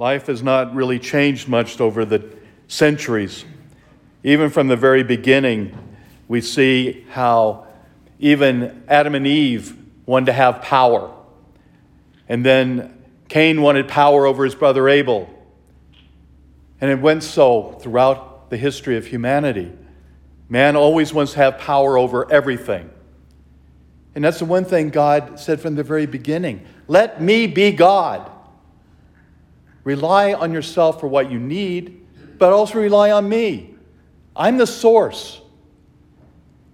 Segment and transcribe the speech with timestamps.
[0.00, 2.26] Life has not really changed much over the
[2.68, 3.44] centuries.
[4.24, 5.76] Even from the very beginning,
[6.26, 7.66] we see how
[8.18, 9.76] even Adam and Eve
[10.06, 11.14] wanted to have power.
[12.30, 15.28] And then Cain wanted power over his brother Abel.
[16.80, 19.70] And it went so throughout the history of humanity.
[20.48, 22.88] Man always wants to have power over everything.
[24.14, 28.29] And that's the one thing God said from the very beginning let me be God.
[29.90, 32.06] Rely on yourself for what you need,
[32.38, 33.74] but also rely on me.
[34.36, 35.40] I'm the source.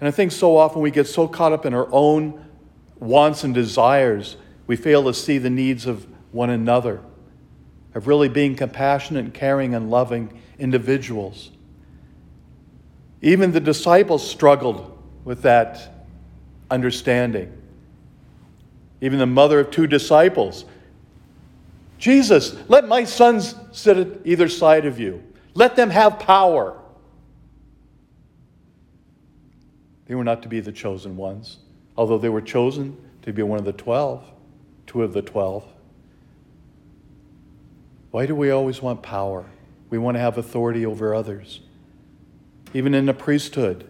[0.00, 2.42] And I think so often we get so caught up in our own
[2.98, 7.02] wants and desires, we fail to see the needs of one another,
[7.94, 11.50] of really being compassionate caring and loving individuals.
[13.20, 16.06] Even the disciples struggled with that
[16.70, 17.52] understanding.
[19.02, 20.64] Even the mother of two disciples.
[22.02, 25.22] Jesus, let my sons sit at either side of you.
[25.54, 26.76] Let them have power.
[30.06, 31.58] They were not to be the chosen ones,
[31.96, 34.28] although they were chosen to be one of the twelve,
[34.88, 35.64] two of the twelve.
[38.10, 39.44] Why do we always want power?
[39.88, 41.60] We want to have authority over others.
[42.74, 43.86] Even in the priesthood,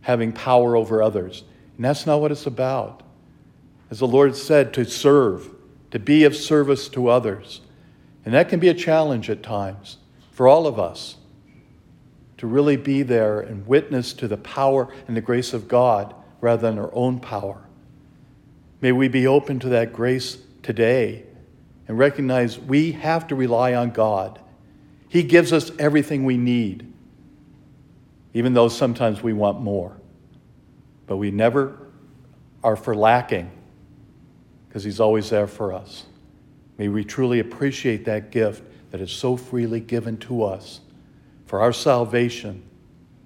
[0.00, 1.44] having power over others.
[1.76, 3.04] And that's not what it's about.
[3.88, 5.48] As the Lord said, to serve,
[5.94, 7.60] to be of service to others.
[8.24, 9.98] And that can be a challenge at times
[10.32, 11.18] for all of us
[12.36, 16.62] to really be there and witness to the power and the grace of God rather
[16.62, 17.62] than our own power.
[18.80, 21.22] May we be open to that grace today
[21.86, 24.40] and recognize we have to rely on God.
[25.08, 26.92] He gives us everything we need,
[28.32, 29.96] even though sometimes we want more.
[31.06, 31.78] But we never
[32.64, 33.52] are for lacking
[34.74, 36.04] because He's always there for us.
[36.78, 40.80] May we truly appreciate that gift that is so freely given to us
[41.46, 42.64] for our salvation,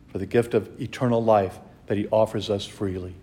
[0.09, 3.14] for the gift of eternal life that He offers us freely.